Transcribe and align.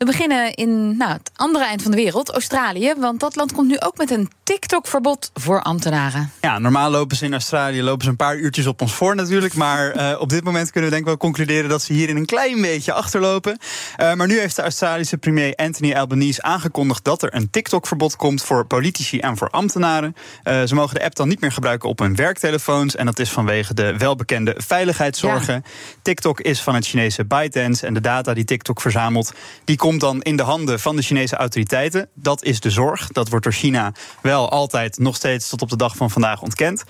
We 0.00 0.06
beginnen 0.06 0.54
in 0.54 0.96
nou, 0.96 1.12
het 1.12 1.30
andere 1.36 1.64
eind 1.64 1.82
van 1.82 1.90
de 1.90 1.96
wereld, 1.96 2.30
Australië. 2.30 2.94
Want 2.98 3.20
dat 3.20 3.36
land 3.36 3.52
komt 3.52 3.68
nu 3.68 3.76
ook 3.78 3.96
met 3.96 4.10
een 4.10 4.30
TikTok-verbod 4.42 5.30
voor 5.34 5.62
ambtenaren. 5.62 6.32
Ja, 6.40 6.58
normaal 6.58 6.90
lopen 6.90 7.16
ze 7.16 7.24
in 7.24 7.32
Australië 7.32 7.82
lopen 7.82 8.04
ze 8.04 8.10
een 8.10 8.16
paar 8.16 8.36
uurtjes 8.36 8.66
op 8.66 8.80
ons 8.80 8.94
voor 8.94 9.14
natuurlijk. 9.14 9.54
Maar 9.54 9.96
uh, 9.96 10.20
op 10.20 10.28
dit 10.28 10.44
moment 10.44 10.70
kunnen 10.70 10.90
we 10.90 10.96
denk 10.96 11.00
ik 11.00 11.06
wel 11.06 11.28
concluderen 11.28 11.68
dat 11.70 11.82
ze 11.82 11.92
hierin 11.92 12.16
een 12.16 12.26
klein 12.26 12.60
beetje 12.60 12.92
achterlopen. 12.92 13.58
Uh, 14.00 14.14
maar 14.14 14.26
nu 14.26 14.38
heeft 14.38 14.56
de 14.56 14.62
Australische 14.62 15.18
premier 15.18 15.54
Anthony 15.54 15.94
Albanese 15.94 16.42
aangekondigd 16.42 17.04
dat 17.04 17.22
er 17.22 17.34
een 17.34 17.50
TikTok-verbod 17.50 18.16
komt 18.16 18.42
voor 18.42 18.66
politici 18.66 19.18
en 19.18 19.36
voor 19.36 19.50
ambtenaren. 19.50 20.14
Uh, 20.44 20.62
ze 20.62 20.74
mogen 20.74 20.94
de 20.94 21.04
app 21.04 21.14
dan 21.14 21.28
niet 21.28 21.40
meer 21.40 21.52
gebruiken 21.52 21.88
op 21.88 21.98
hun 21.98 22.16
werktelefoons. 22.16 22.96
En 22.96 23.06
dat 23.06 23.18
is 23.18 23.30
vanwege 23.30 23.74
de 23.74 23.96
welbekende 23.96 24.54
veiligheidszorgen. 24.56 25.54
Ja. 25.54 25.70
TikTok 26.02 26.40
is 26.40 26.60
van 26.60 26.74
het 26.74 26.86
Chinese 26.86 27.24
ByteDance. 27.24 27.86
En 27.86 27.94
de 27.94 28.00
data 28.00 28.34
die 28.34 28.44
TikTok 28.44 28.80
verzamelt, 28.80 29.32
die 29.64 29.76
komt 29.76 29.88
komt 29.90 30.02
dan 30.02 30.22
in 30.22 30.36
de 30.36 30.42
handen 30.42 30.80
van 30.80 30.96
de 30.96 31.02
Chinese 31.02 31.36
autoriteiten. 31.36 32.08
Dat 32.14 32.42
is 32.42 32.60
de 32.60 32.70
zorg. 32.70 33.08
Dat 33.08 33.28
wordt 33.28 33.44
door 33.44 33.54
China 33.54 33.92
wel 34.22 34.50
altijd 34.50 34.98
nog 34.98 35.16
steeds 35.16 35.48
tot 35.48 35.62
op 35.62 35.68
de 35.68 35.76
dag 35.76 35.96
van 35.96 36.10
vandaag 36.10 36.42
ontkend. 36.42 36.84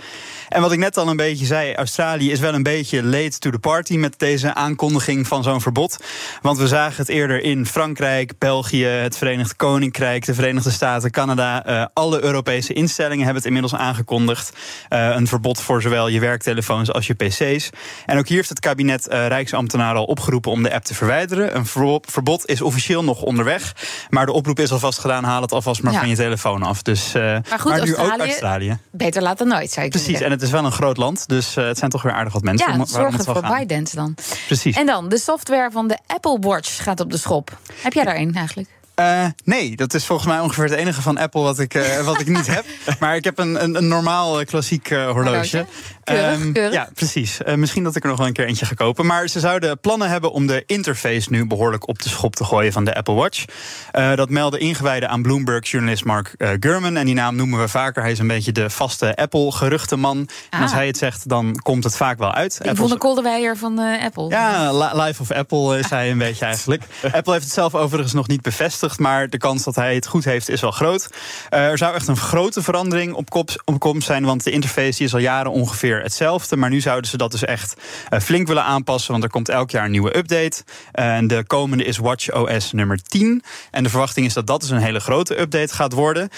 En 0.49 0.61
wat 0.61 0.73
ik 0.73 0.79
net 0.79 0.97
al 0.97 1.09
een 1.09 1.17
beetje 1.17 1.47
zei, 1.47 1.75
Australië 1.75 2.31
is 2.31 2.41
wel 2.41 2.55
een 2.55 2.63
beetje 2.63 3.03
late 3.03 3.39
to 3.39 3.51
the 3.51 3.59
party 3.59 3.97
met 3.97 4.19
deze 4.19 4.55
aankondiging 4.55 5.27
van 5.27 5.43
zo'n 5.43 5.61
verbod. 5.61 6.05
Want 6.43 6.59
we 6.59 6.69
zagen 6.69 6.97
het 6.97 7.09
eerder 7.09 7.43
in 7.43 7.67
Frankrijk, 7.67 8.33
België, 8.39 8.85
het 8.85 9.17
Verenigd 9.17 9.57
Koninkrijk, 9.57 10.25
de 10.25 10.35
Verenigde 10.35 10.71
Staten, 10.71 11.11
Canada. 11.11 11.69
Uh, 11.69 11.87
alle 11.95 12.23
Europese 12.23 12.73
instellingen 12.73 13.25
hebben 13.25 13.43
het 13.43 13.47
inmiddels 13.47 13.75
aangekondigd. 13.75 14.53
Uh, 14.91 15.09
een 15.09 15.27
verbod 15.27 15.61
voor 15.61 15.83
zowel 15.83 16.09
je 16.09 16.21
werktelefoons 16.21 16.93
als 16.93 17.07
je 17.07 17.15
PC's. 17.15 17.71
En 18.07 18.19
ook 18.19 18.29
hier 18.29 18.37
heeft 18.37 18.49
het 18.49 18.61
kabinet 18.61 19.09
uh, 19.09 19.27
Rijksambtenaren 19.27 20.01
al 20.01 20.05
opgeroepen 20.05 20.51
om 20.51 20.63
de 20.63 20.75
app 20.75 20.85
te 20.85 20.95
verwijderen. 20.95 21.57
Een 21.57 21.67
verbod 22.01 22.47
is 22.47 22.61
officieel 22.61 22.90
nog 22.99 23.23
onderweg. 23.23 23.73
Maar 24.09 24.27
de 24.27 24.33
oproep 24.33 24.59
is 24.59 24.73
alvast 24.73 24.99
gedaan. 24.99 25.25
Haal 25.25 25.43
het 25.43 25.53
alvast 25.53 25.83
maar 25.83 25.93
ja. 25.93 25.99
van 25.99 26.09
je 26.09 26.17
telefoon 26.17 26.63
af. 26.63 26.83
Dus, 26.83 27.15
uh, 27.15 27.23
maar 27.23 27.59
goed, 27.59 27.71
maar 27.71 27.83
nu 27.83 27.95
Australië, 27.95 28.13
ook 28.13 28.27
Australië. 28.27 28.79
Beter 28.91 29.23
laat 29.23 29.39
dan 29.39 29.49
nooit, 29.49 29.71
zou 29.71 29.87
ik 29.87 29.93
Precies, 29.93 30.21
en 30.21 30.31
het 30.31 30.43
is 30.43 30.51
wel 30.51 30.65
een 30.65 30.73
groot 30.73 30.97
land. 30.97 31.29
Dus 31.29 31.57
uh, 31.57 31.65
het 31.65 31.79
zijn 31.79 31.91
toch 31.91 32.03
weer 32.03 32.13
aardig 32.13 32.33
wat 32.33 32.43
mensen. 32.43 32.73
Ja, 32.73 32.79
om, 32.79 32.87
zorgen 32.87 33.25
voor 33.25 33.41
ByteDance 33.41 33.97
dan. 33.97 34.15
Precies. 34.47 34.77
En 34.77 34.87
dan, 34.87 35.09
de 35.09 35.19
software 35.19 35.71
van 35.71 35.89
de 35.89 35.99
Apple 36.07 36.39
Watch 36.41 36.83
gaat 36.83 37.01
op 37.01 37.11
de 37.11 37.19
schop. 37.19 37.59
Heb 37.75 37.93
jij 37.93 38.05
daar 38.05 38.17
een 38.17 38.35
eigenlijk? 38.35 38.69
Uh, 39.01 39.25
nee, 39.45 39.77
dat 39.77 39.95
is 39.95 40.07
volgens 40.07 40.29
mij 40.29 40.41
ongeveer 40.41 40.65
het 40.65 40.73
enige 40.73 41.03
van 41.03 41.19
Apple 41.19 41.41
wat 41.41 41.59
ik, 41.59 41.75
uh, 41.75 42.05
wat 42.05 42.21
ik 42.21 42.29
niet 42.29 42.47
heb. 42.47 42.65
Maar 43.01 43.17
ik 43.17 43.25
heb 43.25 43.39
een, 43.39 43.63
een, 43.63 43.77
een 43.77 43.89
normaal 43.89 44.45
klassiek 44.45 44.91
uh, 44.91 45.11
horloge. 45.11 45.31
horloge. 45.31 45.67
Keurig, 46.05 46.41
um, 46.41 46.53
keurig. 46.53 46.73
Ja, 46.73 46.89
precies. 46.95 47.39
misschien 47.57 47.85
dat 47.85 47.97
ik 47.97 48.03
er 48.03 48.09
nog 48.09 48.19
wel 48.19 48.27
een 48.27 48.33
keer 48.33 48.47
eentje 48.47 48.67
ga 48.67 48.75
kopen. 48.75 49.07
Maar 49.07 49.29
ze 49.29 49.41
zouden 49.41 49.81
plannen 49.81 50.09
hebben 50.09 50.33
om 50.33 50.47
de 50.47 50.63
interface 50.67 51.31
nu 51.31 51.47
behoorlijk 51.47 51.89
op 51.89 52.03
de 52.03 52.09
schop 52.09 52.37
te 52.37 52.45
gooien 52.45 52.73
van 52.73 52.85
de 52.85 52.95
Apple 52.95 53.15
Watch. 53.15 53.45
dat 53.93 54.31
meldde 54.31 54.59
ingewijden 54.59 55.09
aan 55.09 55.23
Bloomberg-journalist 55.23 56.05
Mark 56.05 56.35
Gurman. 56.61 56.97
En 56.97 57.07
die 57.07 57.15
naam 57.15 57.37
noemen 57.37 57.61
we 57.61 57.69
vaker. 57.69 58.03
Hij 58.03 58.11
is 58.11 58.19
een 58.19 58.27
beetje 58.27 58.53
de 58.53 58.71
vaste 58.71 59.17
Apple-geruchtenman. 59.17 60.19
Ah. 60.19 60.59
En 60.59 60.63
als 60.63 60.73
hij 60.73 60.87
het 60.87 60.97
zegt, 60.97 61.29
dan 61.29 61.61
komt 61.63 61.85
het 61.85 61.97
vaak 61.97 62.19
wel 62.19 62.33
uit. 62.33 62.59
Ik 62.63 62.77
vond 62.77 62.91
de 62.91 62.99
kolderweier 62.99 63.57
van 63.57 63.79
Apple. 63.79 64.29
Ja, 64.29 64.73
Life 65.05 65.23
of 65.23 65.31
Apple 65.31 65.79
is 65.79 65.91
hij 65.91 66.11
een 66.11 66.19
beetje 66.19 66.45
eigenlijk. 66.45 66.83
Apple 67.13 67.33
heeft 67.33 67.45
het 67.45 67.55
zelf 67.55 67.75
overigens 67.75 68.13
nog 68.13 68.29
niet 68.29 68.43
bevestigd. 68.43 68.90
Maar 68.99 69.29
de 69.29 69.39
kans 69.39 69.65
dat 69.65 69.75
hij 69.75 69.95
het 69.95 70.07
goed 70.07 70.25
heeft 70.25 70.49
is 70.49 70.61
wel 70.61 70.71
groot. 70.71 71.09
Uh, 71.51 71.67
er 71.67 71.79
zou 71.79 71.95
echt 71.95 72.09
een 72.09 72.17
grote 72.17 72.63
verandering 72.63 73.15
op, 73.15 73.31
kop, 73.31 73.63
op 73.65 73.79
komst 73.79 74.07
zijn. 74.07 74.25
Want 74.25 74.45
de 74.45 74.51
interface 74.51 74.97
die 74.97 75.07
is 75.07 75.15
al 75.15 75.21
jaren 75.21 75.53
ongeveer 75.53 76.03
hetzelfde. 76.03 76.57
Maar 76.57 76.71
nu 76.71 76.81
zouden 76.81 77.11
ze 77.11 77.17
dat 77.17 77.31
dus 77.31 77.45
echt 77.45 77.75
uh, 78.11 78.21
flink 78.21 78.47
willen 78.47 78.65
aanpassen. 78.65 79.13
Want 79.13 79.25
er 79.25 79.31
komt 79.31 79.49
elk 79.49 79.71
jaar 79.71 79.85
een 79.85 79.91
nieuwe 79.91 80.17
update. 80.17 80.63
Uh, 80.95 81.17
en 81.17 81.27
de 81.27 81.45
komende 81.47 81.85
is 81.85 81.99
WatchOS 81.99 82.73
nummer 82.73 83.03
10. 83.03 83.43
En 83.71 83.83
de 83.83 83.91
verwachting 83.91 84.27
is 84.27 84.33
dat 84.33 84.47
dat 84.47 84.61
dus 84.61 84.71
een 84.71 84.79
hele 84.79 85.01
grote 85.01 85.41
update 85.41 85.75
gaat 85.75 85.93
worden. 85.93 86.29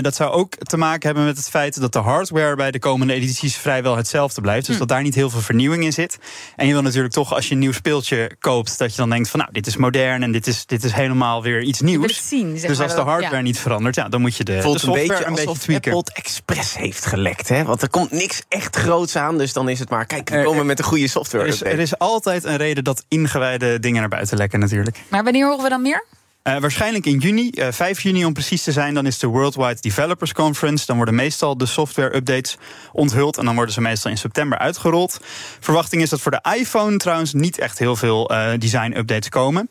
dat 0.00 0.14
zou 0.14 0.30
ook 0.30 0.54
te 0.54 0.76
maken 0.76 1.06
hebben 1.06 1.24
met 1.24 1.36
het 1.36 1.48
feit 1.48 1.80
dat 1.80 1.92
de 1.92 1.98
hardware 1.98 2.56
bij 2.56 2.70
de 2.70 2.78
komende 2.78 3.12
edities 3.12 3.56
vrijwel 3.56 3.96
hetzelfde 3.96 4.40
blijft. 4.40 4.66
Dus 4.66 4.74
hm. 4.74 4.80
dat 4.80 4.88
daar 4.88 5.02
niet 5.02 5.14
heel 5.14 5.30
veel 5.30 5.40
vernieuwing 5.40 5.84
in 5.84 5.92
zit. 5.92 6.18
En 6.56 6.66
je 6.66 6.72
wil 6.72 6.82
natuurlijk 6.82 7.14
toch 7.14 7.34
als 7.34 7.46
je 7.46 7.52
een 7.54 7.60
nieuw 7.60 7.72
speeltje 7.72 8.30
koopt, 8.40 8.78
dat 8.78 8.90
je 8.90 8.96
dan 8.96 9.10
denkt 9.10 9.28
van 9.28 9.40
nou, 9.40 9.52
dit 9.52 9.66
is 9.66 9.76
modern 9.76 10.22
en 10.22 10.32
dit 10.32 10.46
is, 10.46 10.66
dit 10.66 10.84
is 10.84 10.92
helemaal 10.92 11.42
weer 11.42 11.62
iets 11.70 11.80
nieuws. 11.80 12.28
Zien, 12.28 12.58
zeg 12.58 12.70
dus 12.70 12.80
als 12.80 12.94
de 12.94 13.00
hardware 13.00 13.36
ja. 13.36 13.42
niet 13.42 13.58
verandert, 13.58 13.94
ja, 13.94 14.08
dan 14.08 14.20
moet 14.20 14.36
je 14.36 14.44
de, 14.44 14.52
de 14.54 14.62
Voelt 14.62 14.80
software 14.80 15.02
een 15.02 15.08
beetje 15.08 15.26
een 15.26 15.34
beetje 15.34 15.58
tweaken. 15.58 15.92
Apple 15.92 16.12
het 16.14 16.24
expres 16.24 16.76
heeft 16.76 17.06
gelekt, 17.06 17.48
hè? 17.48 17.64
Want 17.64 17.82
er 17.82 17.90
komt 17.90 18.10
niks 18.10 18.42
echt 18.48 18.76
groots 18.76 19.16
aan, 19.16 19.38
dus 19.38 19.52
dan 19.52 19.68
is 19.68 19.78
het 19.78 19.90
maar... 19.90 20.06
kijk, 20.06 20.28
we 20.28 20.42
komen 20.42 20.66
met 20.66 20.78
een 20.78 20.84
goede 20.84 21.08
software. 21.08 21.44
Er 21.44 21.50
is, 21.50 21.62
er 21.62 21.78
is 21.78 21.98
altijd 21.98 22.44
een 22.44 22.56
reden 22.56 22.84
dat 22.84 23.04
ingewijde 23.08 23.80
dingen 23.80 24.00
naar 24.00 24.08
buiten 24.08 24.36
lekken 24.36 24.60
natuurlijk. 24.60 24.96
Maar 25.08 25.24
wanneer 25.24 25.46
horen 25.46 25.62
we 25.62 25.68
dan 25.68 25.82
meer? 25.82 26.04
Uh, 26.50 26.60
waarschijnlijk 26.60 27.06
in 27.06 27.18
juni, 27.18 27.50
uh, 27.54 27.66
5 27.70 28.00
juni 28.00 28.24
om 28.24 28.32
precies 28.32 28.62
te 28.62 28.72
zijn, 28.72 28.94
dan 28.94 29.06
is 29.06 29.18
de 29.18 29.26
Worldwide 29.26 29.76
Developers 29.80 30.32
Conference. 30.32 30.86
Dan 30.86 30.96
worden 30.96 31.14
meestal 31.14 31.56
de 31.56 31.66
software-updates 31.66 32.56
onthuld 32.92 33.38
en 33.38 33.44
dan 33.44 33.54
worden 33.54 33.74
ze 33.74 33.80
meestal 33.80 34.10
in 34.10 34.16
september 34.18 34.58
uitgerold. 34.58 35.20
Verwachting 35.60 36.02
is 36.02 36.10
dat 36.10 36.20
voor 36.20 36.30
de 36.30 36.54
iPhone 36.58 36.96
trouwens 36.96 37.32
niet 37.32 37.58
echt 37.58 37.78
heel 37.78 37.96
veel 37.96 38.32
uh, 38.32 38.48
design-updates 38.58 39.28
komen. 39.28 39.68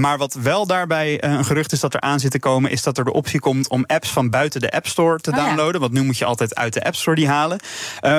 Maar 0.00 0.18
wat 0.18 0.34
wel 0.34 0.66
daarbij 0.66 1.24
een 1.24 1.44
gerucht 1.44 1.72
is 1.72 1.80
dat 1.80 1.94
er 1.94 2.00
aan 2.00 2.20
zit 2.20 2.30
te 2.30 2.38
komen, 2.38 2.70
is 2.70 2.82
dat 2.82 2.98
er 2.98 3.04
de 3.04 3.12
optie 3.12 3.40
komt 3.40 3.68
om 3.68 3.84
apps 3.86 4.08
van 4.10 4.30
buiten 4.30 4.60
de 4.60 4.70
App 4.70 4.86
Store 4.86 5.18
te 5.18 5.30
Oh, 5.30 5.36
downloaden. 5.36 5.72
ja. 5.74 5.78
Want 5.80 5.92
nu 5.92 6.02
moet 6.02 6.18
je 6.18 6.24
altijd 6.24 6.54
uit 6.54 6.72
de 6.72 6.84
App 6.84 6.94
Store 6.94 7.16
die 7.16 7.28
halen. 7.28 7.58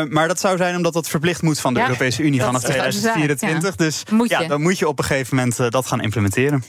Maar 0.09 0.27
dat 0.27 0.39
zou 0.39 0.57
zijn 0.57 0.75
omdat 0.75 0.93
dat 0.93 1.09
verplicht 1.09 1.41
moet 1.41 1.59
van 1.59 1.73
de 1.73 1.79
Ja, 1.79 1.85
Europese 1.85 2.23
Unie 2.23 2.41
vanaf 2.41 2.67
is 2.67 2.75
wat 2.75 2.93
ze 2.93 2.99
zei, 2.99 3.13
2024. 3.13 3.69
ja. 3.69 3.85
Dus 3.85 4.03
Moet 4.11 4.29
ja, 4.29 4.41
je. 4.41 4.47
dan 4.47 4.61
moet 4.61 4.77
je 4.79 4.87
op 4.87 4.99
een 4.99 5.05
gegeven 5.05 5.35
moment 5.35 5.71
dat 5.71 5.87
gaan 5.87 6.01
implementeren. 6.01 6.63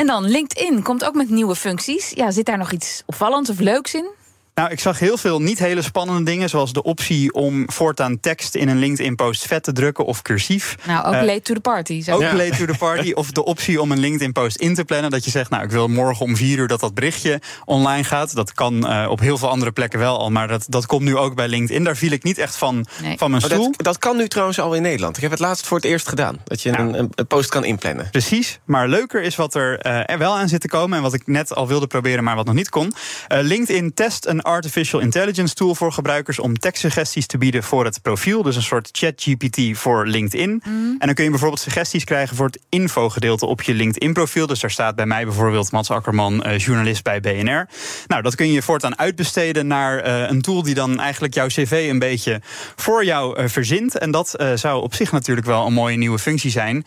En 0.00 0.06
dan 0.06 0.24
LinkedIn 0.24 0.82
komt 0.82 1.04
ook 1.04 1.14
met 1.14 1.30
nieuwe 1.30 1.54
functies. 1.56 2.10
Ja, 2.10 2.30
zit 2.30 2.46
daar 2.46 2.58
nog 2.58 2.72
iets 2.72 3.02
opvallends 3.06 3.50
of 3.50 3.58
leuks 3.58 3.94
in? 3.94 4.10
Nou, 4.60 4.72
ik 4.72 4.80
zag 4.80 4.98
heel 4.98 5.16
veel 5.16 5.40
niet 5.40 5.58
hele 5.58 5.82
spannende 5.82 6.22
dingen, 6.22 6.48
zoals 6.48 6.72
de 6.72 6.82
optie 6.82 7.32
om 7.32 7.70
voortaan 7.70 8.20
tekst 8.20 8.54
in 8.54 8.68
een 8.68 8.78
LinkedIn-post 8.78 9.46
vet 9.46 9.62
te 9.62 9.72
drukken 9.72 10.04
of 10.04 10.22
cursief. 10.22 10.76
Nou, 10.86 11.06
ook 11.06 11.14
Eh, 11.14 11.22
late 11.22 11.40
to 11.40 11.54
the 11.54 11.60
party. 11.60 12.02
Zeg 12.02 12.14
Ook 12.14 12.20
late 12.22 12.56
to 12.56 12.64
the 12.64 12.78
party. 12.78 13.12
Of 13.20 13.30
de 13.30 13.44
optie 13.44 13.80
om 13.80 13.92
een 13.92 13.98
LinkedIn-post 13.98 14.56
in 14.56 14.74
te 14.74 14.84
plannen. 14.84 15.10
Dat 15.10 15.24
je 15.24 15.30
zegt, 15.30 15.50
nou, 15.50 15.62
ik 15.64 15.70
wil 15.70 15.88
morgen 15.88 16.24
om 16.26 16.36
vier 16.36 16.58
uur 16.58 16.68
dat 16.68 16.80
dat 16.80 16.94
berichtje 16.94 17.40
online 17.64 18.04
gaat. 18.04 18.34
Dat 18.34 18.52
kan 18.52 18.86
eh, 18.86 19.10
op 19.10 19.20
heel 19.20 19.38
veel 19.38 19.48
andere 19.48 19.72
plekken 19.72 19.98
wel 19.98 20.18
al. 20.18 20.30
Maar 20.30 20.48
dat, 20.48 20.64
dat 20.68 20.86
komt 20.86 21.02
nu 21.02 21.16
ook 21.16 21.34
bij 21.34 21.48
LinkedIn. 21.48 21.84
Daar 21.84 21.96
viel 21.96 22.10
ik 22.12 22.22
niet 22.22 22.38
echt 22.38 22.56
van, 22.56 22.86
Nee. 23.02 23.18
van 23.18 23.30
mijn 23.30 23.42
stoel. 23.42 23.64
dat, 23.64 23.84
dat 23.84 23.98
kan 23.98 24.16
nu 24.16 24.28
trouwens 24.28 24.60
al 24.60 24.74
in 24.74 24.82
Nederland. 24.82 25.16
Ik 25.16 25.22
heb 25.22 25.30
het 25.30 25.40
laatst 25.40 25.66
voor 25.66 25.76
het 25.76 25.86
eerst 25.86 26.08
gedaan. 26.08 26.38
Dat 26.44 26.62
je 26.62 26.70
Ja. 26.70 26.78
een, 26.78 26.98
een, 26.98 27.12
een 27.14 27.26
post 27.26 27.48
kan 27.48 27.64
inplannen. 27.64 28.08
Precies, 28.10 28.60
maar 28.64 28.88
leuker 28.88 29.22
is 29.22 29.36
wat 29.36 29.54
er, 29.54 29.78
eh, 29.78 30.10
er 30.10 30.18
wel 30.18 30.36
aan 30.36 30.48
zit 30.48 30.60
te 30.60 30.68
komen... 30.68 30.96
en 30.96 31.02
wat 31.02 31.14
ik 31.14 31.26
net 31.26 31.54
al 31.54 31.68
wilde 31.68 31.86
proberen, 31.86 32.24
maar 32.24 32.36
wat 32.36 32.46
nog 32.46 32.54
niet 32.54 32.68
kon. 32.68 32.92
Eh, 33.28 33.38
LinkedIn 33.42 33.94
test 33.94 34.26
een 34.26 34.42
artificial 34.50 35.00
intelligence 35.00 35.54
tool 35.54 35.74
voor 35.74 35.92
gebruikers... 35.92 36.38
om 36.38 36.58
tekstsuggesties 36.58 37.26
te 37.26 37.38
bieden 37.38 37.62
voor 37.62 37.84
het 37.84 38.02
profiel. 38.02 38.42
Dus 38.42 38.56
een 38.56 38.62
soort 38.62 38.88
chat-GPT 38.92 39.78
voor 39.78 40.06
LinkedIn. 40.06 40.62
En 40.64 41.06
dan 41.06 41.14
kun 41.14 41.24
je 41.24 41.30
bijvoorbeeld 41.30 41.60
suggesties 41.60 42.04
krijgen... 42.04 42.36
voor 42.36 42.46
het 42.46 42.60
infogedeelte 42.68 43.46
op 43.46 43.62
je 43.62 43.74
LinkedIn-profiel. 43.74 44.46
Dus 44.46 44.60
daar 44.60 44.70
staat 44.70 44.94
bij 44.94 45.06
mij 45.06 45.24
bijvoorbeeld 45.24 45.72
Mats 45.72 45.90
Akkerman, 45.90 46.42
eh, 46.42 46.58
journalist 46.58 47.02
bij 47.02 47.20
BNR. 47.20 47.68
Nou, 48.06 48.22
dat 48.22 48.34
kun 48.34 48.52
je 48.52 48.62
voortaan 48.62 48.98
uitbesteden 48.98 49.66
naar 49.66 49.98
eh, 49.98 50.30
een 50.30 50.40
tool... 50.42 50.62
die 50.62 50.74
dan 50.74 51.00
eigenlijk 51.00 51.34
jouw 51.34 51.46
cv 51.46 51.86
een 51.90 51.98
beetje 51.98 52.40
voor 52.76 53.04
jou 53.04 53.36
eh, 53.36 53.48
verzint. 53.48 53.98
En 53.98 54.10
dat 54.10 54.44
zou 54.54 54.82
op 54.82 54.94
zich 54.94 55.12
natuurlijk 55.12 55.46
wel 55.46 55.66
een 55.66 55.72
mooie 55.72 55.96
nieuwe 55.96 56.18
functie 56.18 56.50
zijn... 56.50 56.84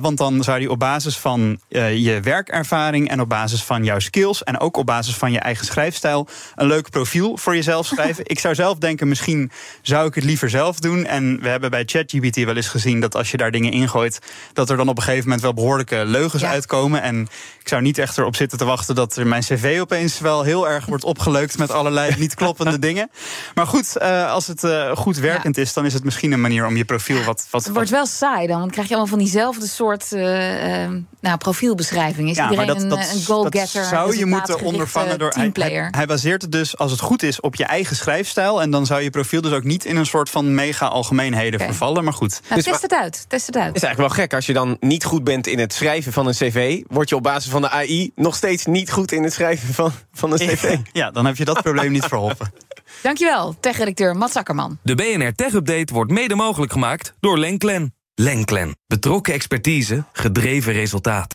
Want 0.00 0.18
dan 0.18 0.42
zou 0.42 0.58
die 0.58 0.70
op 0.70 0.78
basis 0.78 1.18
van 1.18 1.60
je 1.68 2.20
werkervaring 2.22 3.08
en 3.08 3.20
op 3.20 3.28
basis 3.28 3.64
van 3.64 3.84
jouw 3.84 3.98
skills 3.98 4.44
en 4.44 4.60
ook 4.60 4.76
op 4.76 4.86
basis 4.86 5.16
van 5.16 5.32
je 5.32 5.38
eigen 5.38 5.66
schrijfstijl 5.66 6.28
een 6.54 6.66
leuke 6.66 6.81
leuk 6.82 6.90
profiel 6.90 7.36
voor 7.36 7.54
jezelf 7.54 7.86
schrijven. 7.86 8.24
ik 8.26 8.38
zou 8.38 8.54
zelf 8.54 8.78
denken, 8.78 9.08
misschien 9.08 9.50
zou 9.82 10.06
ik 10.06 10.14
het 10.14 10.24
liever 10.24 10.50
zelf 10.50 10.80
doen. 10.80 11.06
En 11.06 11.40
we 11.40 11.48
hebben 11.48 11.70
bij 11.70 11.82
ChatGPT 11.86 12.36
wel 12.36 12.56
eens 12.56 12.68
gezien 12.68 13.00
dat 13.00 13.14
als 13.14 13.30
je 13.30 13.36
daar 13.36 13.50
dingen 13.50 13.72
ingooit, 13.72 14.18
dat 14.52 14.70
er 14.70 14.76
dan 14.76 14.88
op 14.88 14.96
een 14.96 15.02
gegeven 15.02 15.24
moment 15.24 15.42
wel 15.42 15.54
behoorlijke 15.54 16.02
leugens 16.06 16.44
uitkomen. 16.44 17.02
En 17.02 17.28
ik 17.60 17.68
zou 17.68 17.82
niet 17.82 17.98
echt 17.98 18.18
erop 18.18 18.36
zitten 18.36 18.58
te 18.58 18.64
wachten 18.64 18.94
dat 18.94 19.16
er 19.16 19.26
mijn 19.26 19.42
cv 19.42 19.78
opeens 19.80 20.20
wel 20.20 20.42
heel 20.42 20.68
erg 20.68 20.86
wordt 20.86 21.04
opgeleukt 21.04 21.58
met 21.58 21.70
allerlei 21.70 22.14
niet 22.18 22.34
kloppende 22.34 22.78
dingen. 22.78 23.10
Maar 23.54 23.66
goed, 23.66 23.96
uh, 24.02 24.30
als 24.30 24.46
het 24.46 24.64
uh, 24.64 24.96
goed 24.96 25.16
werkend 25.16 25.58
is, 25.58 25.72
dan 25.72 25.84
is 25.84 25.92
het 25.92 26.04
misschien 26.04 26.32
een 26.32 26.40
manier 26.40 26.66
om 26.66 26.76
je 26.76 26.84
profiel 26.84 27.22
wat. 27.24 27.46
wat 27.50 27.64
het 27.64 27.74
wordt 27.74 27.90
wel 27.90 28.06
saai 28.06 28.46
dan, 28.46 28.58
want 28.58 28.72
krijg 28.72 28.88
je 28.88 28.94
allemaal 28.94 29.12
van 29.12 29.22
diezelfde 29.22 29.66
soort 29.66 30.12
uh, 30.12 30.22
nou, 31.20 31.36
profielbeschrijving. 31.38 32.30
Is 32.30 32.36
ja, 32.36 32.50
iedereen 32.50 32.66
dat, 32.66 32.90
dat, 32.90 32.98
een, 32.98 33.16
een 33.16 33.24
goal-getter? 33.24 33.80
Dat 33.80 33.90
zou 33.90 34.16
je 34.16 34.26
moeten 34.26 34.60
ondervangen 34.60 35.18
door. 35.18 35.32
Hij, 35.34 35.50
hij, 35.52 35.88
hij, 35.90 36.06
baseert 36.06 36.42
het 36.42 36.52
dus, 36.62 36.78
als 36.78 36.90
het 36.90 37.00
goed 37.00 37.22
is, 37.22 37.40
op 37.40 37.54
je 37.54 37.64
eigen 37.64 37.96
schrijfstijl. 37.96 38.62
En 38.62 38.70
dan 38.70 38.86
zou 38.86 39.02
je 39.02 39.10
profiel 39.10 39.40
dus 39.40 39.52
ook 39.52 39.64
niet 39.64 39.84
in 39.84 39.96
een 39.96 40.06
soort 40.06 40.30
van 40.30 40.54
mega 40.54 40.86
algemeenheden 40.86 41.54
okay. 41.54 41.66
vervallen. 41.66 42.04
Maar 42.04 42.12
goed. 42.12 42.40
Nou, 42.42 42.54
dus 42.54 42.64
test 42.64 42.82
het 42.82 42.94
uit. 42.94 43.24
Test 43.28 43.46
het 43.46 43.56
uit. 43.56 43.66
Het 43.66 43.76
is 43.76 43.82
eigenlijk 43.82 44.14
wel 44.14 44.24
gek 44.24 44.34
als 44.34 44.46
je 44.46 44.52
dan 44.52 44.76
niet 44.80 45.04
goed 45.04 45.24
bent 45.24 45.46
in 45.46 45.58
het 45.58 45.72
schrijven 45.72 46.12
van 46.12 46.26
een 46.26 46.32
cv. 46.32 46.82
Word 46.86 47.08
je 47.08 47.16
op 47.16 47.22
basis 47.22 47.50
van 47.50 47.62
de 47.62 47.70
AI 47.70 48.10
nog 48.14 48.34
steeds 48.34 48.66
niet 48.66 48.90
goed 48.90 49.12
in 49.12 49.22
het 49.22 49.32
schrijven 49.32 49.74
van, 49.74 49.92
van 50.12 50.32
een 50.32 50.38
cv. 50.38 50.76
Ja, 50.92 51.10
dan 51.10 51.26
heb 51.26 51.36
je 51.36 51.44
dat 51.44 51.62
probleem 51.62 51.92
niet 51.92 52.04
verholpen. 52.04 52.52
Dankjewel, 53.02 53.56
tech-redacteur 53.60 54.16
Mats 54.16 54.36
Akkerman. 54.36 54.78
De 54.82 54.94
BNR 54.94 55.34
Tech 55.34 55.52
Update 55.52 55.92
wordt 55.92 56.10
mede 56.10 56.34
mogelijk 56.34 56.72
gemaakt 56.72 57.14
door 57.20 57.38
Lenklen. 57.38 57.94
Lenklen. 58.14 58.76
Betrokken 58.86 59.34
expertise, 59.34 60.04
gedreven 60.12 60.72
resultaat. 60.72 61.34